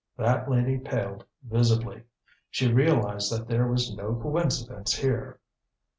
That 0.17 0.49
lady 0.49 0.79
paled 0.79 1.25
visibly. 1.43 2.01
She 2.49 2.73
realized 2.73 3.31
that 3.31 3.47
there 3.47 3.67
was 3.67 3.93
no 3.95 4.15
coincidence 4.15 4.95
here. 4.95 5.39